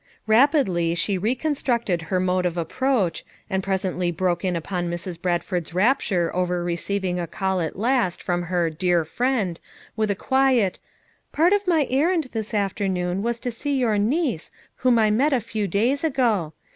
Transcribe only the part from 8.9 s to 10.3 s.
friend," with a